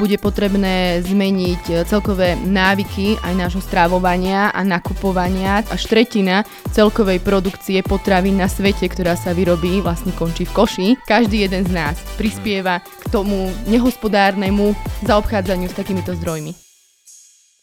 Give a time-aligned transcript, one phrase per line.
[0.00, 5.60] bude potrebné zmeniť e, celkové návyky aj nášho strávovania a nakupovania.
[5.68, 10.88] Až tretina celkovej produkcie potravín na svete, ktorá sa vyrobí, vlastne končí v koši.
[11.04, 14.72] Každý jeden z nás prispieva k tomu nehospodárnemu
[15.04, 16.56] zaobchádzaniu s takýmito zdrojmi.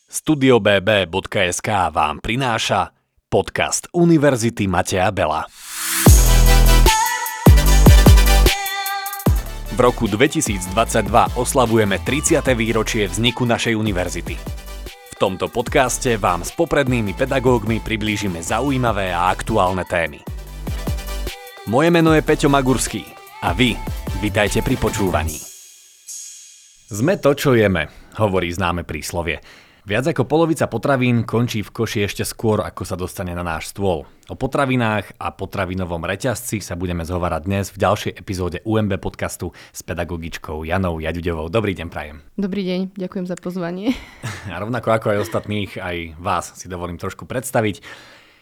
[0.07, 2.93] StudioBB.sk vám prináša
[3.27, 5.49] podcast Univerzity Mateja Bela.
[9.77, 10.73] V roku 2022
[11.37, 12.41] oslavujeme 30.
[12.57, 14.33] výročie vzniku našej univerzity.
[14.89, 20.25] V tomto podcaste vám s poprednými pedagógmi priblížime zaujímavé a aktuálne témy.
[21.69, 23.05] Moje meno je Peťo Magurský
[23.45, 23.77] a vy,
[24.17, 25.37] vitajte pri počúvaní.
[26.89, 27.85] Sme to, čo jeme,
[28.17, 29.45] hovorí známe príslovie.
[29.87, 34.03] Viac ako polovica potravín končí v koši ešte skôr, ako sa dostane na náš stôl.
[34.27, 39.87] O potravinách a potravinovom reťazci sa budeme zhovárať dnes v ďalšej epizóde UMB podcastu s
[39.87, 41.47] pedagogičkou Janou Jaďuďovou.
[41.47, 42.19] Dobrý deň, prajem.
[42.35, 43.95] Dobrý deň, ďakujem za pozvanie.
[44.51, 47.79] A rovnako ako aj ostatných, aj vás si dovolím trošku predstaviť.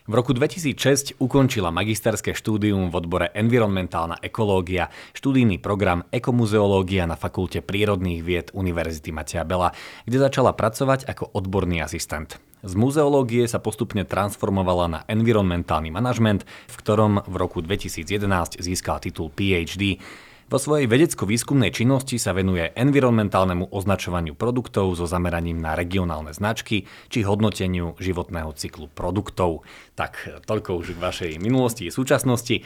[0.05, 7.65] V roku 2006 ukončila magisterské štúdium v odbore environmentálna ekológia, študijný program ekomuzeológia na Fakulte
[7.65, 9.73] prírodných vied Univerzity Mateja Bela,
[10.05, 12.37] kde začala pracovať ako odborný asistent.
[12.61, 19.33] Z muzeológie sa postupne transformovala na environmentálny manažment, v ktorom v roku 2011 získal titul
[19.33, 19.97] PhD.
[20.45, 27.25] Vo svojej vedecko-výskumnej činnosti sa venuje environmentálnemu označovaniu produktov so zameraním na regionálne značky či
[27.25, 29.65] hodnoteniu životného cyklu produktov.
[29.97, 32.61] Tak toľko už k vašej minulosti a súčasnosti.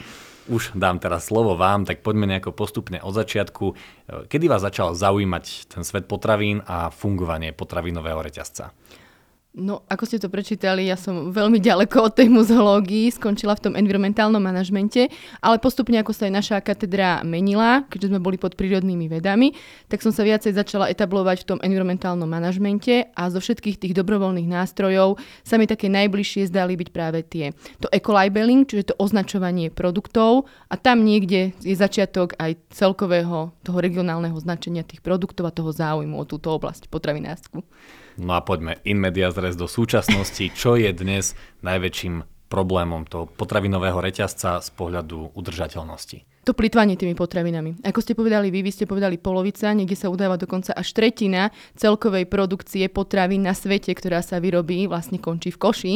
[0.51, 3.71] Už dám teraz slovo vám, tak poďme nejako postupne od začiatku.
[4.27, 8.75] Kedy vás začal zaujímať ten svet potravín a fungovanie potravinového reťazca?
[9.49, 13.73] No, ako ste to prečítali, ja som veľmi ďaleko od tej muzeológii, skončila v tom
[13.73, 15.09] environmentálnom manažmente,
[15.41, 19.57] ale postupne, ako sa aj naša katedra menila, keďže sme boli pod prírodnými vedami,
[19.89, 24.45] tak som sa viacej začala etablovať v tom environmentálnom manažmente a zo všetkých tých dobrovoľných
[24.45, 27.49] nástrojov sa mi také najbližšie zdali byť práve tie.
[27.81, 34.37] To eco-labeling, čiže to označovanie produktov a tam niekde je začiatok aj celkového toho regionálneho
[34.37, 37.65] značenia tých produktov a toho záujmu o túto oblasť potravinárskú.
[38.17, 40.49] No a poďme in media zres do súčasnosti.
[40.55, 46.25] Čo je dnes najväčším problémom toho potravinového reťazca z pohľadu udržateľnosti?
[46.49, 47.85] To plitvanie tými potravinami.
[47.85, 52.25] Ako ste povedali vy, vy ste povedali polovica, niekde sa udáva dokonca až tretina celkovej
[52.25, 55.95] produkcie potravín na svete, ktorá sa vyrobí, vlastne končí v koši.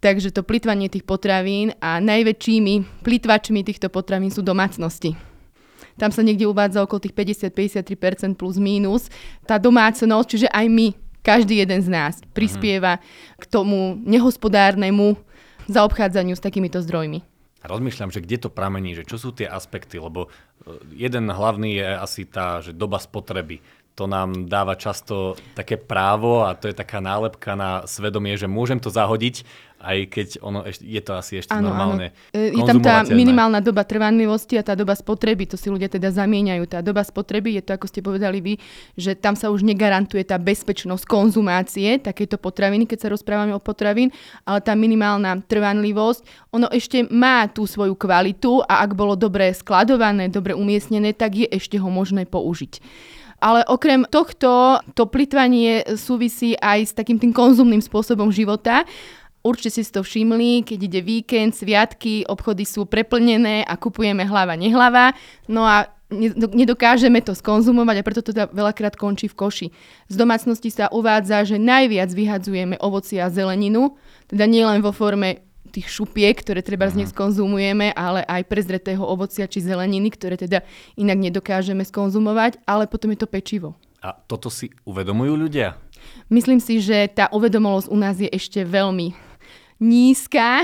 [0.00, 5.16] Takže to plitvanie tých potravín a najväčšími plitvačmi týchto potravín sú domácnosti.
[6.00, 9.12] Tam sa niekde uvádza okolo tých 50-53% plus mínus.
[9.46, 10.86] Tá domácnosť, čiže aj my
[11.24, 13.40] každý jeden z nás prispieva mm-hmm.
[13.40, 15.16] k tomu nehospodárnemu
[15.66, 17.24] zaobchádzaniu s takýmito zdrojmi.
[17.64, 21.88] Rozmýšľam, že kde to pramení, že čo sú tie aspekty, lebo e, jeden hlavný je
[21.96, 23.64] asi tá, že doba spotreby.
[23.94, 28.82] To nám dáva často také právo a to je taká nálepka na svedomie, že môžem
[28.82, 29.46] to zahodiť
[29.84, 32.32] aj keď ono je to asi ešte ano, normálne ano.
[32.32, 36.08] E, je tam tá minimálna doba trvanlivosti a tá doba spotreby, to si ľudia teda
[36.08, 36.64] zamieňajú.
[36.64, 38.54] Tá doba spotreby je to, ako ste povedali vy,
[38.96, 44.08] že tam sa už negarantuje tá bezpečnosť konzumácie takéto potraviny, keď sa rozprávame o potravín,
[44.48, 50.32] ale tá minimálna trvanlivosť, ono ešte má tú svoju kvalitu a ak bolo dobre skladované,
[50.32, 52.80] dobre umiestnené, tak je ešte ho možné použiť.
[53.44, 58.88] Ale okrem tohto, to plitvanie súvisí aj s takým tým konzumným spôsobom života
[59.44, 65.12] Určite si to všimli, keď ide víkend, sviatky, obchody sú preplnené a kupujeme hlava, nehlava.
[65.52, 65.92] No a
[66.48, 69.68] nedokážeme to skonzumovať a preto to teda veľakrát končí v koši.
[70.08, 74.00] Z domácnosti sa uvádza, že najviac vyhadzujeme ovoci a zeleninu,
[74.32, 77.14] teda nielen vo forme tých šupiek, ktoré treba z nich mhm.
[77.18, 80.62] skonzumujeme, ale aj prezretého ovocia či zeleniny, ktoré teda
[80.94, 83.74] inak nedokážeme skonzumovať, ale potom je to pečivo.
[84.04, 85.80] A toto si uvedomujú ľudia?
[86.28, 89.16] Myslím si, že tá uvedomolosť u nás je ešte veľmi
[89.80, 90.60] nízka,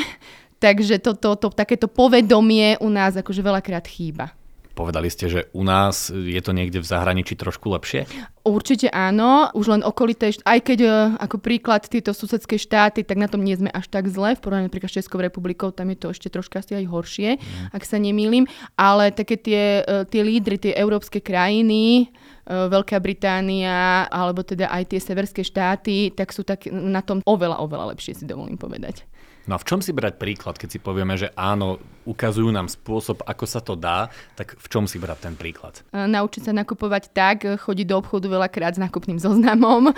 [0.61, 4.37] takže toto, to, takéto povedomie u nás akože veľakrát chýba.
[4.71, 8.07] Povedali ste, že u nás je to niekde v zahraničí trošku lepšie?
[8.41, 10.89] Určite áno, už len okolité, aj keď e,
[11.21, 14.73] ako príklad tieto susedské štáty, tak na tom nie sme až tak zle, v porovnaní
[14.73, 17.77] napríklad s Českou republikou, tam je to ešte troška asi aj horšie, mm.
[17.77, 18.49] ak sa nemýlim,
[18.81, 22.17] ale také tie, e, tie lídry, tie európske krajiny, e,
[22.49, 27.93] Veľká Británia, alebo teda aj tie severské štáty, tak sú tak na tom oveľa, oveľa
[27.93, 29.05] lepšie, si dovolím povedať.
[29.49, 33.23] No a v čom si brať príklad, keď si povieme, že áno, ukazujú nám spôsob,
[33.25, 35.85] ako sa to dá, tak v čom si brať ten príklad?
[35.93, 39.93] Naučiť sa nakupovať tak, chodiť do obchodu veľakrát s nákupným zoznamom.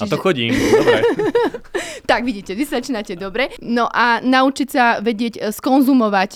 [0.00, 0.08] Čiže...
[0.08, 1.00] A to chodím, dobre.
[2.10, 3.52] tak vidíte, vy začínate dobre.
[3.60, 6.30] No a naučiť sa vedieť skonzumovať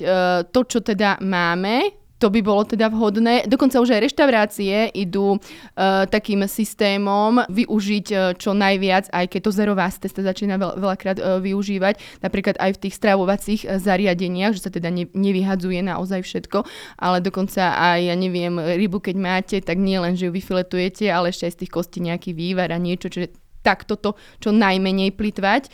[0.53, 3.45] to, čo teda máme, to by bolo teda vhodné.
[3.45, 9.51] Dokonca už aj reštaurácie idú uh, takým systémom využiť uh, čo najviac, aj keď to
[9.53, 14.65] zerová testa začína veľ, veľakrát uh, využívať, napríklad aj v tých stravovacích uh, zariadeniach, že
[14.65, 16.65] sa teda ne, nevyhadzuje naozaj všetko,
[16.97, 21.31] ale dokonca aj, ja neviem, rybu keď máte, tak nie len, že ju vyfiletujete, ale
[21.31, 25.69] ešte aj z tých kostí nejaký vývar a niečo, čiže takto to čo najmenej plitvať.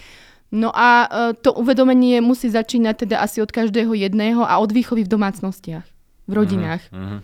[0.53, 5.09] No a uh, to uvedomenie musí začínať teda asi od každého jedného a od výchovy
[5.09, 5.92] v domácnostiach
[6.27, 6.83] v rodinách.
[6.93, 7.21] Mm-hmm.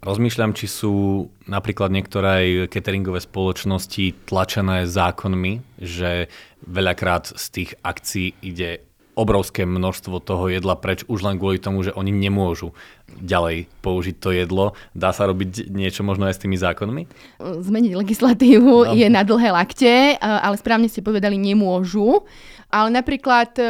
[0.00, 6.32] Rozmýšľam, či sú napríklad niektoré cateringové spoločnosti tlačené zákonmi, že
[6.64, 8.80] veľakrát z tých akcií ide
[9.12, 12.72] obrovské množstvo toho jedla preč už len kvôli tomu, že oni nemôžu
[13.20, 14.72] ďalej použiť to jedlo.
[14.96, 17.02] Dá sa robiť niečo možno aj s tými zákonmi?
[17.42, 18.96] Zmeniť legislatívu no.
[18.96, 22.24] je na dlhé lakte, ale správne ste povedali nemôžu.
[22.70, 23.64] Ale napríklad e,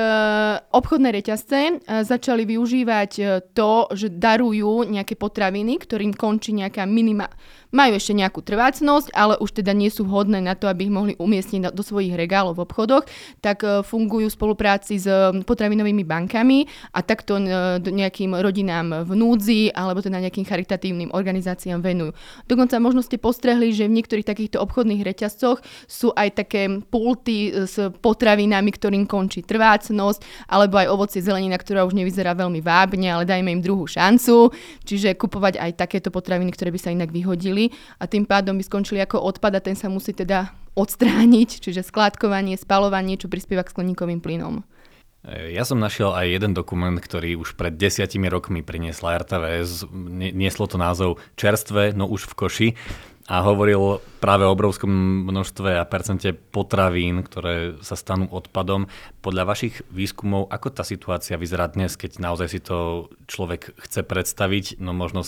[0.76, 1.72] obchodné reťazce e,
[2.04, 3.22] začali využívať e,
[3.56, 7.32] to, že darujú nejaké potraviny, ktorým končí nejaká minima,
[7.70, 11.14] majú ešte nejakú trvácnosť, ale už teda nie sú vhodné na to, aby ich mohli
[11.16, 13.04] umiestniť do svojich regálov v obchodoch,
[13.40, 15.06] tak e, fungujú v spolupráci s
[15.46, 17.42] potravinovými bankami a takto e,
[17.80, 22.12] nejakým rodinám v núdzi alebo teda nejakým charitatívnym organizáciám venujú.
[22.50, 27.78] Dokonca možno ste postrehli, že v niektorých takýchto obchodných reťazcoch sú aj také pulty s
[28.02, 33.54] potravinami, ktorým končí trvácnosť, alebo aj ovocie zelenina, ktorá už nevyzerá veľmi vábne, ale dajme
[33.54, 34.50] im druhú šancu.
[34.82, 37.70] Čiže kupovať aj takéto potraviny, ktoré by sa inak vyhodili
[38.02, 42.58] a tým pádom by skončili ako odpad a ten sa musí teda odstrániť, čiže skládkovanie,
[42.58, 44.66] spalovanie, čo prispieva k skleníkovým plynom.
[45.28, 49.86] Ja som našiel aj jeden dokument, ktorý už pred desiatimi rokmi priniesla RTVS.
[50.16, 52.68] Nieslo to názov Čerstvé, no už v koši
[53.30, 54.90] a hovoril práve o obrovskom
[55.30, 58.90] množstve a percente potravín, ktoré sa stanú odpadom.
[59.22, 64.82] Podľa vašich výskumov, ako tá situácia vyzerá dnes, keď naozaj si to človek chce predstaviť,
[64.82, 65.22] no možno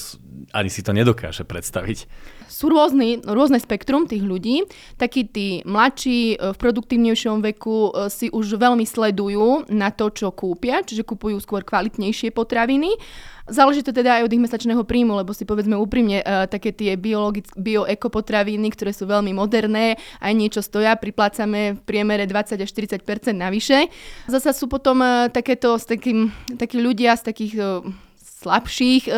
[0.51, 2.11] ani si to nedokáže predstaviť?
[2.51, 4.67] Sú rôzny, rôzne spektrum tých ľudí.
[4.99, 10.35] Takí tí mladší e, v produktívnejšom veku e, si už veľmi sledujú na to, čo
[10.35, 12.99] kúpia, čiže kupujú skôr kvalitnejšie potraviny
[13.51, 16.95] Záleží to teda aj od ich mesačného príjmu, lebo si povedzme úprimne, uh, také tie
[16.95, 23.91] bio-ekopotraviny, ktoré sú veľmi moderné, aj niečo stoja, priplácame v priemere 20 až 40% navyše.
[24.31, 27.83] Zasa sú potom uh, takéto, s takým, takí ľudia z takých uh,
[28.43, 29.13] slabších e,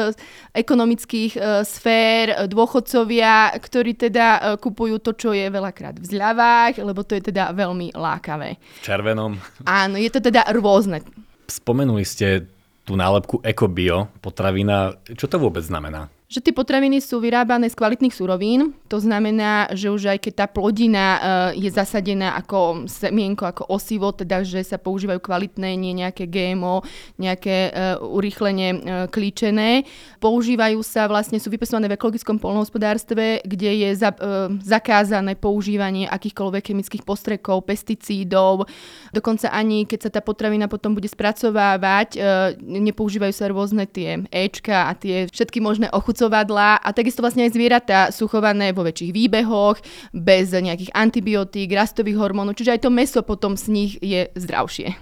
[0.54, 6.78] ekonomických e, sfér, e, dôchodcovia, ktorí teda e, kupujú to, čo je veľakrát v zľavách,
[6.78, 8.60] lebo to je teda veľmi lákavé.
[8.78, 9.34] V červenom.
[9.66, 11.02] Áno, je to teda rôzne.
[11.50, 12.46] Spomenuli ste
[12.84, 14.92] tú nálepku ekobio potravina.
[15.08, 16.13] Čo to vôbec znamená?
[16.24, 20.46] Že tie potraviny sú vyrábané z kvalitných surovín, to znamená, že už aj keď tá
[20.48, 21.20] plodina uh,
[21.52, 26.80] je zasadená ako semienko, ako osivo, teda že sa používajú kvalitné, nie nejaké GMO,
[27.20, 28.80] nejaké uh, urýchlenie uh,
[29.12, 29.84] klíčené.
[30.16, 34.16] Používajú sa vlastne, sú vypesované v ekologickom polnohospodárstve, kde je za,
[34.64, 38.64] zakázané používanie akýchkoľvek chemických postrekov, pesticídov.
[39.12, 42.16] Dokonca ani keď sa tá potravina potom bude spracovávať,
[42.64, 47.58] nepoužívajú sa rôzne tie Ečka a tie všetky možné ochucovania spracovadlá a takisto vlastne aj
[47.58, 49.82] zvieratá sú chované vo väčších výbehoch,
[50.14, 54.94] bez nejakých antibiotík, rastových hormónov, čiže aj to meso potom z nich je zdravšie.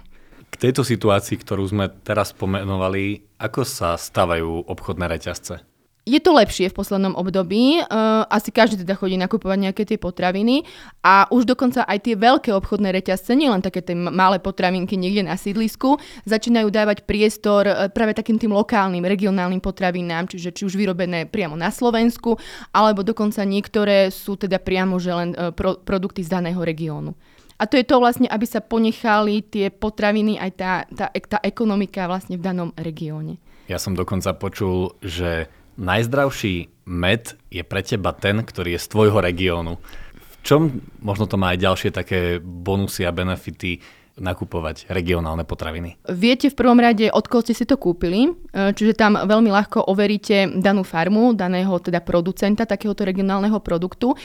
[0.49, 5.72] K tejto situácii, ktorú sme teraz pomenovali, ako sa stavajú obchodné reťazce?
[6.03, 10.67] Je to lepšie v poslednom období, uh, asi každý teda chodí nakupovať nejaké tie potraviny
[10.99, 15.39] a už dokonca aj tie veľké obchodné reťazce, nielen také tie malé potravinky niekde na
[15.39, 15.95] sídlisku,
[16.27, 21.55] začínajú dávať priestor uh, práve takým tým lokálnym, regionálnym potravinám, čiže či už vyrobené priamo
[21.55, 22.35] na Slovensku,
[22.75, 27.15] alebo dokonca niektoré sú teda priamo že len uh, pro, produkty z daného regiónu.
[27.55, 32.11] A to je to vlastne, aby sa ponechali tie potraviny aj tá, tá, tá ekonomika
[32.11, 33.39] vlastne v danom regióne.
[33.71, 39.19] Ja som dokonca počul, že najzdravší med je pre teba ten, ktorý je z tvojho
[39.23, 39.79] regiónu.
[40.13, 43.79] V čom možno to má aj ďalšie také bonusy a benefity
[44.17, 45.97] nakupovať regionálne potraviny?
[46.05, 48.31] Viete v prvom rade, od koho ste si to kúpili, e,
[48.73, 54.13] čiže tam veľmi ľahko overíte danú farmu, daného teda producenta takéhoto regionálneho produktu.
[54.13, 54.17] E,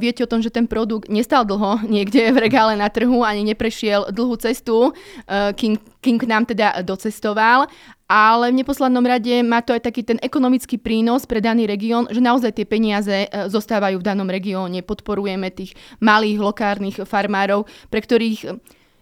[0.00, 4.08] viete o tom, že ten produkt nestal dlho niekde v regále na trhu, ani neprešiel
[4.08, 4.96] dlhú cestu,
[5.28, 7.68] e, kým, kým k nám teda docestoval
[8.08, 12.24] ale v neposlednom rade má to aj taký ten ekonomický prínos pre daný región, že
[12.24, 14.80] naozaj tie peniaze zostávajú v danom regióne.
[14.80, 18.56] Podporujeme tých malých lokárnych farmárov, pre ktorých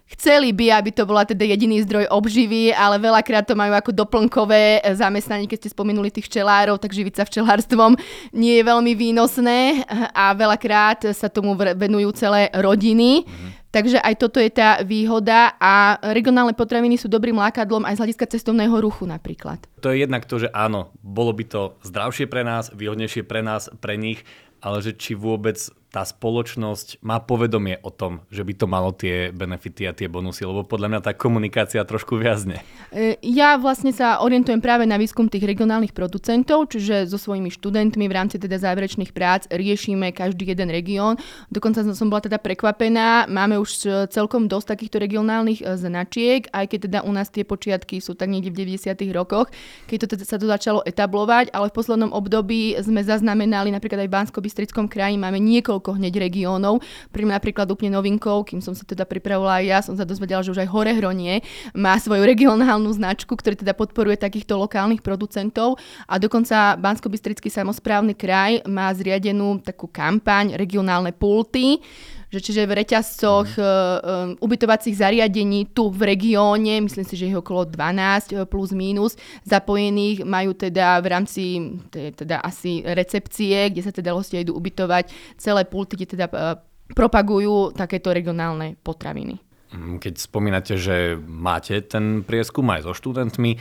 [0.07, 4.79] Chceli by, aby to bola teda jediný zdroj obživy, ale veľakrát to majú ako doplnkové
[4.79, 7.99] eh, zamestnanie, keď ste spomenuli tých včelárov, tak živiť sa včelárstvom
[8.31, 9.83] nie je veľmi výnosné
[10.15, 13.27] a veľakrát sa tomu venujú celé rodiny.
[13.27, 18.01] Mm-hmm Takže aj toto je tá výhoda a regionálne potraviny sú dobrým lákadlom aj z
[18.01, 19.61] hľadiska cestovného ruchu napríklad.
[19.85, 23.69] To je jednak to, že áno, bolo by to zdravšie pre nás, výhodnejšie pre nás,
[23.85, 24.25] pre nich,
[24.65, 25.61] ale že či vôbec
[25.97, 30.45] tá spoločnosť má povedomie o tom, že by to malo tie benefity a tie bonusy,
[30.45, 32.61] lebo podľa mňa tá komunikácia trošku viazne.
[32.93, 38.05] E, ja vlastne sa orientujem práve na výskum tých regionálnych producentov, čiže so svojimi študentmi
[38.05, 41.17] v rámci teda záverečných prác riešime každý jeden región.
[41.49, 46.77] Dokonca som bola teda prekvapená, máme už e, celkom dosť takýchto regionálnych e, značiek, aj
[46.77, 49.01] keď teda u nás tie počiatky sú tak niekde v 90.
[49.17, 49.49] rokoch,
[49.89, 54.09] keď to teda sa to začalo etablovať, ale v poslednom období sme zaznamenali napríklad aj
[54.13, 54.39] v bansko
[54.93, 56.83] kraji máme niekoľko niekoľko hneď regiónov.
[57.15, 60.51] Pri napríklad úplne novinkou, kým som sa teda pripravovala aj ja, som sa dozvedela, že
[60.51, 61.47] už aj Horehronie
[61.79, 65.79] má svoju regionálnu značku, ktorý teda podporuje takýchto lokálnych producentov
[66.11, 67.07] a dokonca bansko
[67.47, 71.79] samozprávny kraj má zriadenú takú kampaň regionálne pulty,
[72.33, 73.63] že čiže v reťazcoch mm.
[73.63, 79.15] uh, ubytovacích zariadení tu v regióne, myslím si, že je okolo 12 plus minus
[79.47, 81.43] zapojených, majú teda v rámci
[81.93, 86.59] teda asi recepcie, kde sa teda hostia idú ubytovať, celé pulty, kde teda uh,
[86.93, 89.46] propagujú takéto regionálne potraviny.
[89.75, 93.59] Mm, keď spomínate, že máte ten prieskum aj so študentmi, e,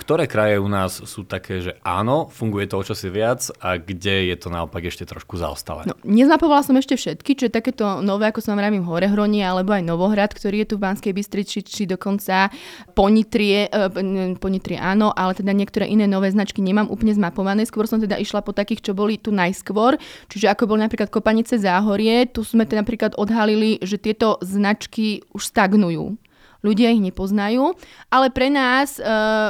[0.00, 4.32] ktoré kraje u nás sú také, že áno, funguje to o čosi viac a kde
[4.32, 5.84] je to naopak ešte trošku zaostalé?
[5.84, 9.84] No, neznapovala som ešte všetky, čo je takéto nové, ako som vravím, Horehronie alebo aj
[9.84, 12.48] Novohrad, ktorý je tu v Banskej Bystrici, či dokonca
[12.96, 17.68] Ponitrie, eh, Ponitrie áno, ale teda niektoré iné nové značky nemám úplne zmapované.
[17.68, 20.00] Skôr som teda išla po takých, čo boli tu najskôr,
[20.32, 25.41] čiže ako bol napríklad Kopanice Záhorie, tu sme teda napríklad odhalili, že tieto značky už
[25.42, 26.18] už.
[26.62, 27.74] Ľudia ich nepoznajú,
[28.06, 29.02] ale pre nás e,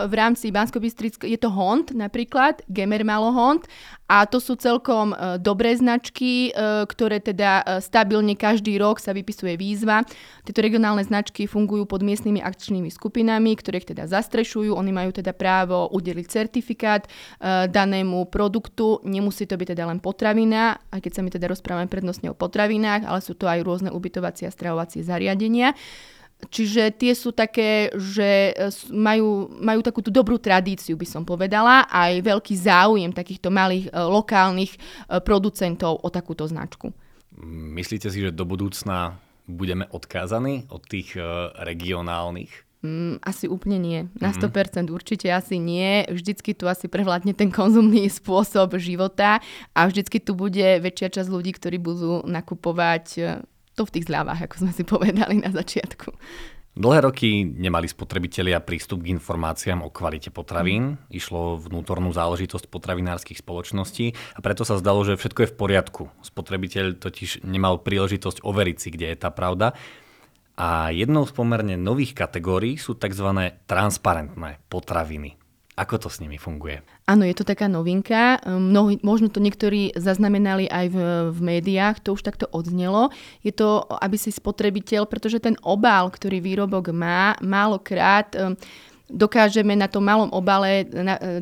[0.08, 3.68] v rámci bansko je to Hond napríklad, Gemer malo Hond
[4.08, 9.12] a to sú celkom e, dobré značky, e, ktoré teda e, stabilne každý rok sa
[9.12, 10.08] vypisuje výzva.
[10.44, 14.72] Tieto regionálne značky fungujú pod miestnymi akčnými skupinami, ktoré ich teda zastrešujú.
[14.72, 19.04] Oni majú teda právo udeliť certifikát e, danému produktu.
[19.04, 23.04] Nemusí to byť teda len potravina, aj keď sa my teda rozprávame prednostne o potravinách,
[23.04, 25.76] ale sú to aj rôzne ubytovacie a stravovacie zariadenia.
[26.50, 31.86] Čiže tie sú také, že e, majú, majú takú tú dobrú tradíciu, by som povedala,
[31.86, 34.78] aj veľký záujem takýchto malých e, lokálnych e,
[35.22, 36.90] producentov o takúto značku.
[37.48, 41.16] Myslíte si, že do budúcna budeme odkázaní od tých
[41.58, 42.52] regionálnych?
[42.82, 44.00] Mm, asi úplne nie.
[44.18, 44.90] Na 100% mm-hmm.
[44.90, 46.02] určite asi nie.
[46.10, 49.38] Vždycky tu asi prevládne ten konzumný spôsob života
[49.72, 53.06] a vždycky tu bude väčšia časť ľudí, ktorí budú nakupovať
[53.86, 56.10] v tých zľavách, ako sme si povedali na začiatku.
[56.72, 60.96] Dlhé roky nemali spotrebitelia prístup k informáciám o kvalite potravín.
[60.96, 61.12] Mm.
[61.12, 66.02] Išlo vnútornú záležitosť potravinárskych spoločností a preto sa zdalo, že všetko je v poriadku.
[66.24, 69.76] Spotrebiteľ totiž nemal príležitosť overiť si, kde je tá pravda.
[70.56, 73.52] A jednou z pomerne nových kategórií sú tzv.
[73.68, 75.36] transparentné potraviny.
[75.76, 76.84] Ako to s nimi funguje?
[77.02, 78.38] Áno, je to taká novinka.
[78.46, 80.98] Mnohí, možno to niektorí zaznamenali aj v,
[81.34, 83.10] v médiách, to už takto odznelo.
[83.42, 88.30] Je to, aby si spotrebiteľ, pretože ten obal, ktorý výrobok má, málokrát
[89.12, 90.88] dokážeme na tom malom obale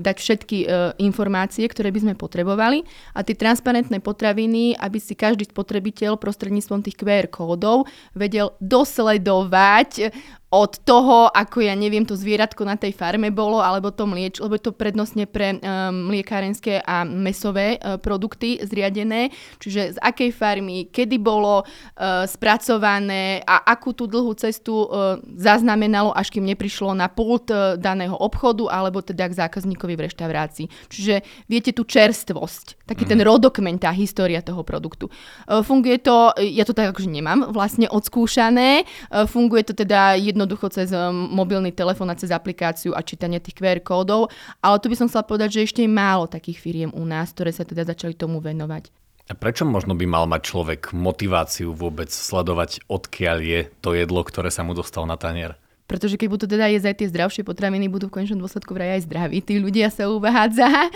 [0.02, 0.66] dať všetky e,
[1.06, 2.82] informácie, ktoré by sme potrebovali
[3.14, 10.10] a tie transparentné potraviny, aby si každý spotrebiteľ prostredníctvom tých QR kódov vedel dosledovať
[10.50, 14.58] od toho, ako ja neviem, to zvieratko na tej farme bolo, alebo to mlieč, lebo
[14.58, 19.30] je to prednostne pre um, mliekárenské a mesové uh, produkty zriadené,
[19.62, 26.10] čiže z akej farmy, kedy bolo uh, spracované a akú tú dlhú cestu uh, zaznamenalo,
[26.10, 30.66] až kým neprišlo na pult uh, daného obchodu, alebo teda k zákazníkovi v reštaurácii.
[30.90, 35.06] Čiže viete tú čerstvosť, taký ten rodokmen, tá história toho produktu.
[35.46, 40.40] Uh, funguje to, ja to tak akože nemám vlastne odskúšané, uh, funguje to teda jedno
[40.40, 44.32] jednoducho cez um, mobilný telefón a cez aplikáciu a čítanie tých QR kódov,
[44.64, 47.52] ale tu by som chcela povedať, že ešte je málo takých firiem u nás, ktoré
[47.52, 48.88] sa teda začali tomu venovať.
[49.30, 54.50] A prečo možno by mal mať človek motiváciu vôbec sledovať, odkiaľ je to jedlo, ktoré
[54.50, 55.54] sa mu dostalo na tanier?
[55.90, 59.10] Pretože keď budú teda jesť aj tie zdravšie potraviny, budú v konečnom dôsledku vraj aj
[59.10, 59.42] zdraví.
[59.42, 60.86] Tí ľudia sa uvádza.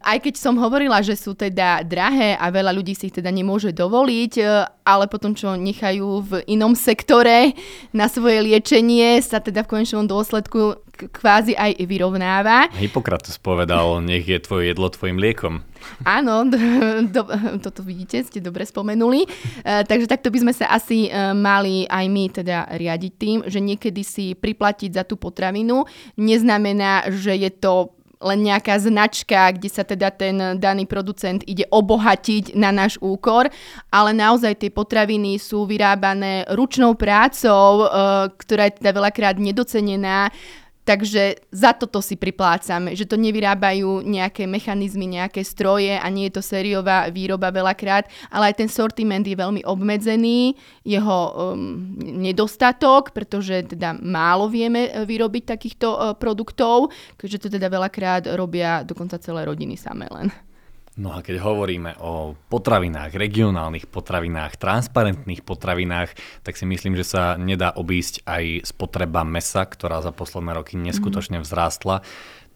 [0.00, 3.76] Aj keď som hovorila, že sú teda drahé a veľa ľudí si ich teda nemôže
[3.76, 4.44] dovoliť, e,
[4.88, 7.52] ale potom čo nechajú v inom sektore
[7.92, 12.74] na svoje liečenie, sa teda v konečnom dôsledku kvázi aj vyrovnáva.
[12.74, 15.62] Hippokrates povedal, nech je tvoje jedlo tvojim liekom.
[16.02, 16.42] Áno,
[17.14, 17.22] do,
[17.62, 19.22] toto vidíte, ste dobre spomenuli.
[19.22, 19.28] E,
[19.86, 24.02] takže takto by sme sa asi e, mali aj my teda riadiť tým, že niekedy
[24.02, 25.86] si priplatiť za tú potravinu
[26.18, 32.58] neznamená, že je to len nejaká značka, kde sa teda ten daný producent ide obohatiť
[32.58, 33.46] na náš úkor,
[33.94, 37.88] ale naozaj tie potraviny sú vyrábané ručnou prácou, e,
[38.34, 40.34] ktorá je teda veľakrát nedocenená
[40.88, 46.40] Takže za toto si priplácame, že to nevyrábajú nejaké mechanizmy, nejaké stroje a nie je
[46.40, 50.56] to sériová výroba veľakrát, ale aj ten sortiment je veľmi obmedzený,
[50.88, 51.18] jeho
[51.52, 56.88] um, nedostatok, pretože teda málo vieme e, vyrobiť takýchto uh, produktov,
[57.20, 60.32] keďže to teda veľakrát robia dokonca celé rodiny samé len.
[60.98, 66.10] No a keď hovoríme o potravinách, regionálnych potravinách, transparentných potravinách,
[66.42, 71.38] tak si myslím, že sa nedá obísť aj spotreba mesa, ktorá za posledné roky neskutočne
[71.38, 72.02] vzrástla.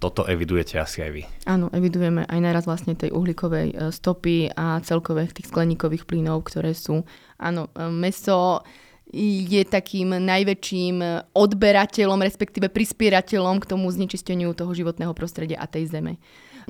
[0.02, 1.22] Toto evidujete asi aj vy.
[1.46, 6.75] Áno, evidujeme aj naraz vlastne tej uhlíkovej e, stopy a celkové tých skleníkových plynov, ktoré
[6.75, 7.06] sú.
[7.38, 8.66] Áno, e, meso
[9.14, 16.18] je takým najväčším odberateľom, respektíve prispierateľom k tomu znečisteniu toho životného prostredia a tej zeme.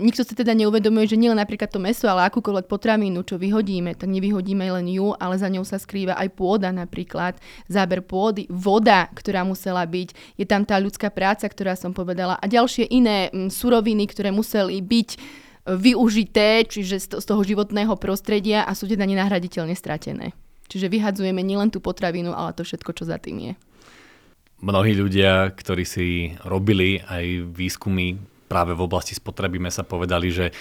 [0.00, 4.08] Nikto sa teda neuvedomuje, že nielen napríklad to meso, ale akúkoľvek potravinu, čo vyhodíme, tak
[4.08, 7.36] nevyhodíme len ju, ale za ňou sa skrýva aj pôda napríklad,
[7.68, 12.44] záber pôdy, voda, ktorá musela byť, je tam tá ľudská práca, ktorá som povedala a
[12.48, 15.18] ďalšie iné m, suroviny, ktoré museli byť e,
[15.76, 20.32] využité, čiže z toho životného prostredia a sú teda nenahraditeľne stratené.
[20.72, 23.54] Čiže vyhadzujeme nielen tú potravinu, ale to všetko, čo za tým je.
[24.62, 30.52] Mnohí ľudia, ktorí si robili aj výskumy práve v oblasti spotreby sa povedali, že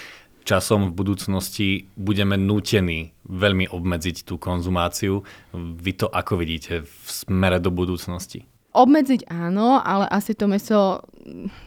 [0.48, 5.27] časom v budúcnosti budeme nútení veľmi obmedziť tú konzumáciu.
[5.53, 8.48] Vy to ako vidíte v smere do budúcnosti?
[8.71, 11.03] Obmedziť áno, ale asi to meso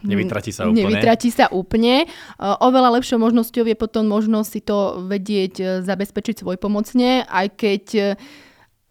[0.00, 0.88] nevytratí sa úplne.
[0.88, 2.08] Nevytratí sa úplne.
[2.40, 7.84] Oveľa lepšou možnosťou je potom možnosť si to vedieť e, zabezpečiť svoj pomocne, aj keď
[7.92, 8.04] e,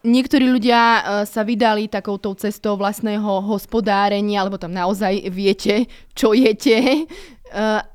[0.04, 6.76] Niektorí ľudia e, sa vydali takouto cestou vlastného hospodárenia, alebo tam naozaj viete, čo jete,
[6.76, 7.04] e,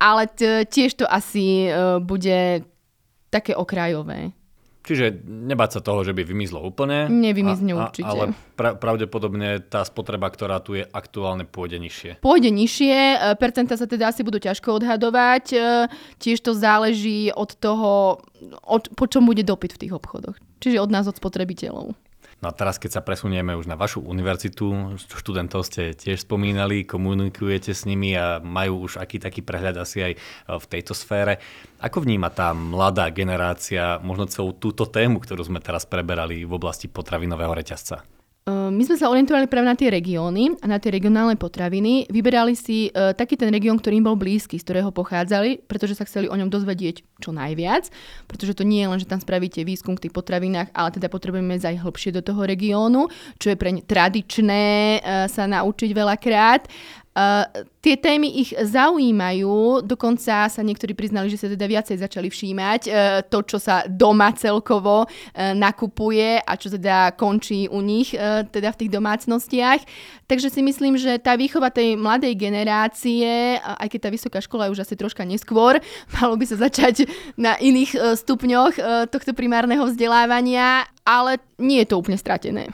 [0.01, 0.25] ale
[0.65, 2.65] tiež to asi e, bude
[3.29, 4.33] také okrajové.
[4.81, 7.05] Čiže nebáť sa toho, že by vymizlo úplne.
[7.13, 8.09] Nevymizne určite.
[8.09, 12.11] Ale pra, pravdepodobne tá spotreba, ktorá tu je aktuálne, pôjde nižšie.
[12.25, 15.45] Pôjde nižšie, percenta sa teda asi budú ťažko odhadovať.
[16.17, 18.17] Tiež to záleží od toho,
[18.65, 20.41] od, po čom bude dopyt v tých obchodoch.
[20.59, 21.95] Čiže od nás, od spotrebiteľov.
[22.39, 27.75] No a teraz, keď sa presunieme už na vašu univerzitu, študentov ste tiež spomínali, komunikujete
[27.75, 30.17] s nimi a majú už aký taký prehľad asi aj e,
[30.55, 31.43] v tejto sfére.
[31.83, 36.87] Ako vníma tá mladá generácia možno celú túto tému, ktorú sme teraz preberali v oblasti
[36.87, 38.19] potravinového reťazca?
[38.47, 42.07] Ehm, my sme sa orientovali práve na tie regióny a na tie regionálne potraviny.
[42.07, 46.07] Vyberali si uh, taký ten región, ktorý im bol blízky, z ktorého pochádzali, pretože sa
[46.07, 47.91] chceli o ňom dozvedieť čo najviac,
[48.25, 51.59] pretože to nie je len, že tam spravíte výskum v tých potravinách, ale teda potrebujeme
[51.59, 54.63] zajsť hlbšie do toho regiónu, čo je pre ne tradičné
[54.99, 56.71] uh, sa naučiť veľakrát.
[57.20, 62.82] Uh, tie témy ich zaujímajú, dokonca sa niektorí priznali, že sa teda viacej začali všímať
[62.88, 62.94] uh,
[63.27, 68.72] to, čo sa doma celkovo uh, nakupuje a čo teda končí u nich, uh, teda
[68.72, 69.84] v tých domácnostiach.
[70.32, 74.72] Takže si myslím, že tá výchova tej mladej generácie, uh, aj keď tá vysoká škola
[74.72, 75.84] je už asi troška neskôr,
[76.24, 77.03] malo by sa začať
[77.36, 82.72] na iných uh, stupňoch uh, tohto primárneho vzdelávania, ale nie je to úplne stratené.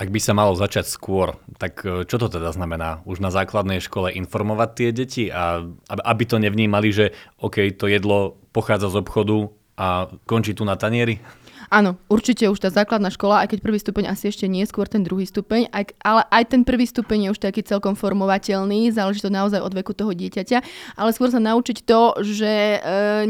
[0.00, 3.04] Ak by sa malo začať skôr, tak e, čo to teda znamená?
[3.04, 5.60] Už na základnej škole informovať tie deti a
[5.92, 11.20] aby to nevnímali, že OK, to jedlo pochádza z obchodu a končí tu na tanieri?
[11.70, 15.06] Áno, určite už tá základná škola, aj keď prvý stupeň asi ešte nie, skôr ten
[15.06, 19.30] druhý stupeň, aj, ale aj ten prvý stupeň je už taký celkom formovateľný, záleží to
[19.30, 20.58] naozaj od veku toho dieťaťa,
[20.98, 22.78] ale skôr sa naučiť to, že e,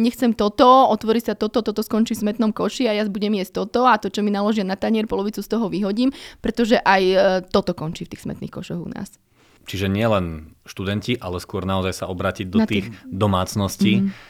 [0.01, 3.85] nechcem toto, otvorí sa toto, toto skončí v smetnom koši a ja budem jesť toto
[3.85, 6.09] a to, čo mi naložia na tanier, polovicu z toho vyhodím,
[6.41, 7.17] pretože aj e,
[7.53, 9.21] toto končí v tých smetných košoch u nás.
[9.69, 14.09] Čiže nielen študenti, ale skôr naozaj sa obrátiť do na tých, tých domácností.
[14.09, 14.30] Mm-hmm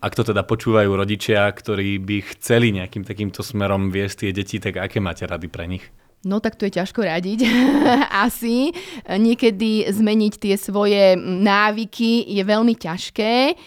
[0.00, 4.80] ak to teda počúvajú rodičia, ktorí by chceli nejakým takýmto smerom viesť tie deti, tak
[4.80, 5.84] aké máte rady pre nich?
[6.22, 7.44] No tak to je ťažko radiť.
[8.26, 8.70] Asi.
[9.10, 13.58] Niekedy zmeniť tie svoje návyky je veľmi ťažké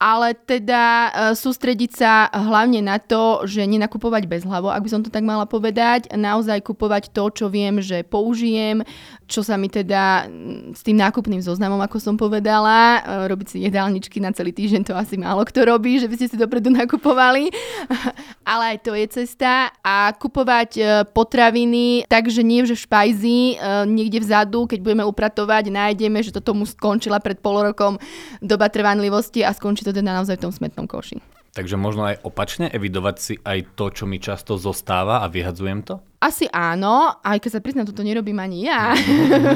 [0.00, 5.04] ale teda e, sústrediť sa hlavne na to, že nenakupovať bez hlavo, ak by som
[5.04, 8.80] to tak mala povedať, naozaj kupovať to, čo viem, že použijem,
[9.28, 10.24] čo sa mi teda
[10.72, 14.96] s tým nákupným zoznamom, ako som povedala, e, robiť si jedálničky na celý týždeň, to
[14.96, 17.52] asi málo kto robí, že by ste si dopredu nakupovali,
[18.50, 19.68] ale aj to je cesta.
[19.84, 20.82] A kupovať e,
[21.12, 23.40] potraviny, takže nie že v špajzi,
[23.88, 27.96] niekde vzadu, keď budeme upratovať, nájdeme, že toto mu skončila pred pol rokom
[28.44, 31.18] doba trvanlivosti a skončí to to teda naozaj v tom smetnom koši.
[31.50, 35.98] Takže možno aj opačne evidovať si aj to, čo mi často zostáva a vyhadzujem to?
[36.22, 38.94] Asi áno, aj keď sa priznám, toto nerobím ani ja.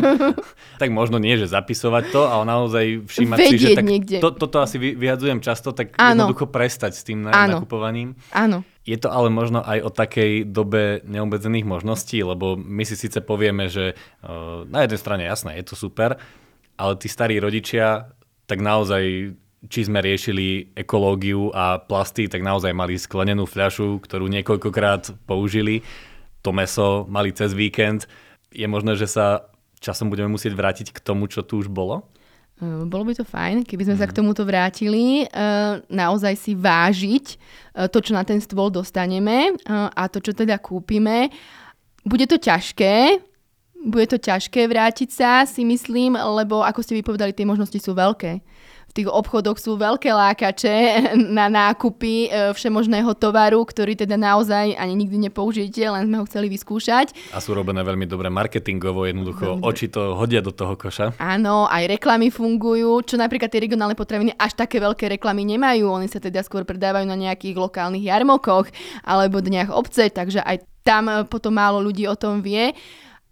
[0.82, 4.16] tak možno nie, že zapisovať to, ale naozaj všímať Vedieť si, že tak niekde.
[4.18, 6.26] to, toto asi vyhadzujem často, tak Áno.
[6.26, 7.62] jednoducho prestať s tým na- Áno.
[7.62, 8.18] nakupovaním.
[8.34, 8.66] Áno.
[8.82, 13.70] Je to ale možno aj o takej dobe neobmedzených možností, lebo my si síce povieme,
[13.70, 16.18] že uh, na jednej strane jasné, je to super,
[16.74, 18.12] ale tí starí rodičia,
[18.44, 19.32] tak naozaj,
[19.68, 25.80] či sme riešili ekológiu a plasty, tak naozaj mali sklenenú fľašu, ktorú niekoľkokrát použili.
[26.44, 28.04] To meso mali cez víkend.
[28.52, 29.48] Je možné, že sa
[29.80, 32.08] časom budeme musieť vrátiť k tomu, čo tu už bolo?
[32.62, 37.26] Uh, Bolo by to fajn, keby sme sa k tomuto vrátili, uh, naozaj si vážiť
[37.34, 41.34] uh, to, čo na ten stôl dostaneme uh, a to, čo teda kúpime.
[42.06, 43.18] Bude to ťažké,
[43.84, 48.40] bude to ťažké vrátiť sa, si myslím, lebo ako ste vypovedali, tie možnosti sú veľké.
[48.94, 50.74] Tých obchodoch sú veľké lákače
[51.38, 56.46] na nákupy e, všemožného tovaru, ktorý teda naozaj ani nikdy nepoužijete, len sme ho chceli
[56.46, 57.10] vyskúšať.
[57.34, 61.18] A sú robené veľmi dobre marketingovo, jednoducho Veľmi oči to hodia do toho koša.
[61.18, 65.90] Áno, aj reklamy fungujú, čo napríklad tie regionálne potraviny až také veľké reklamy nemajú.
[65.90, 68.70] Oni sa teda skôr predávajú na nejakých lokálnych jarmokoch
[69.02, 72.70] alebo dniach obce, takže aj tam potom málo ľudí o tom vie.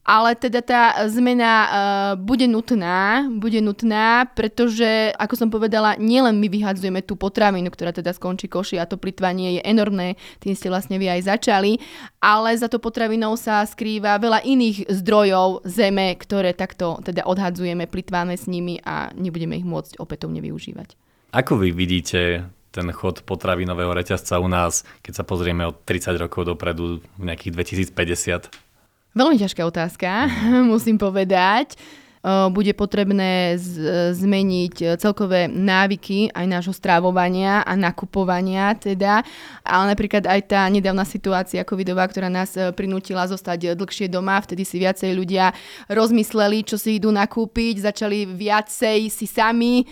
[0.03, 1.71] Ale teda tá zmena uh,
[2.19, 8.11] bude nutná, bude nutná, pretože, ako som povedala, nielen my vyhadzujeme tú potravinu, ktorá teda
[8.11, 11.79] skončí koši a to plitvanie je enormné, tým ste vlastne vy aj začali,
[12.19, 18.35] ale za to potravinou sa skrýva veľa iných zdrojov zeme, ktoré takto teda odhadzujeme, plitváme
[18.35, 20.99] s nimi a nebudeme ich môcť opätovne využívať.
[21.31, 26.49] Ako vy vidíte ten chod potravinového reťazca u nás, keď sa pozrieme od 30 rokov
[26.49, 27.55] dopredu nejakých
[27.95, 28.72] 2050?
[29.12, 30.09] Veľmi ťažká otázka,
[30.72, 31.77] musím povedať.
[32.25, 39.27] Bude potrebné z- zmeniť celkové návyky aj nášho strávovania a nakupovania teda.
[39.67, 44.63] Ale napríklad aj tá nedávna situácia covidová, ktorá nás e, prinútila zostať dlhšie doma, vtedy
[44.63, 45.51] si viacej ľudia
[45.91, 49.85] rozmysleli, čo si idú nakúpiť, začali viacej si sami e,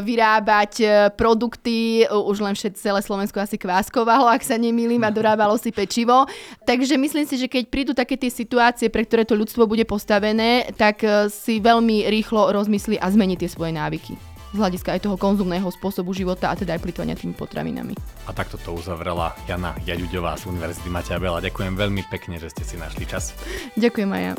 [0.00, 5.56] vyrábať e, produkty, už len všetci celé Slovensko asi kváskovalo, ak sa nemýlim, a dorábalo
[5.56, 6.24] si pečivo.
[6.64, 10.72] Takže myslím si, že keď prídu také tie situácie, pre ktoré to ľudstvo bude postavené,
[10.76, 14.14] tak e, si veľmi rýchlo rozmyslí a zmení tie svoje návyky
[14.54, 17.98] z hľadiska aj toho konzumného spôsobu života a teda aj plitvania tými potravinami.
[18.24, 21.44] A takto to uzavrela Jana Jaďuďová z Univerzity Matia Bela.
[21.44, 23.34] Ďakujem veľmi pekne, že ste si našli čas.
[23.76, 24.34] Ďakujem aj ja.